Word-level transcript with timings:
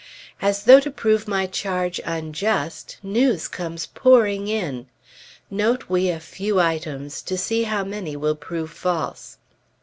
As 0.41 0.63
though 0.63 0.79
to 0.79 0.89
prove 0.89 1.27
my 1.27 1.45
charge 1.45 2.01
unjust, 2.03 2.97
news 3.03 3.47
comes 3.47 3.85
pouring 3.85 4.47
in. 4.47 4.87
Note 5.51 5.87
we 5.89 6.09
a 6.09 6.19
few 6.19 6.59
items, 6.59 7.21
to 7.21 7.37
see 7.37 7.65
how 7.65 7.83
many 7.83 8.15
will 8.15 8.33
prove 8.35 8.71
false. 8.71 9.37